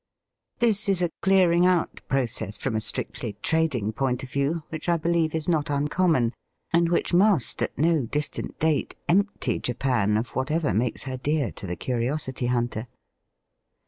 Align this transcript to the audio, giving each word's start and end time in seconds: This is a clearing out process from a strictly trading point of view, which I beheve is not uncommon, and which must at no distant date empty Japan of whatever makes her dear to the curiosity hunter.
This 0.57 0.89
is 0.89 1.03
a 1.03 1.11
clearing 1.21 1.63
out 1.63 2.01
process 2.07 2.57
from 2.57 2.75
a 2.75 2.81
strictly 2.81 3.33
trading 3.43 3.91
point 3.93 4.23
of 4.23 4.31
view, 4.31 4.63
which 4.69 4.89
I 4.89 4.97
beheve 4.97 5.35
is 5.35 5.47
not 5.47 5.69
uncommon, 5.69 6.33
and 6.73 6.89
which 6.89 7.13
must 7.13 7.61
at 7.61 7.77
no 7.77 8.07
distant 8.07 8.57
date 8.57 8.95
empty 9.07 9.59
Japan 9.59 10.17
of 10.17 10.35
whatever 10.35 10.73
makes 10.73 11.03
her 11.03 11.17
dear 11.17 11.51
to 11.51 11.67
the 11.67 11.75
curiosity 11.75 12.47
hunter. 12.47 12.87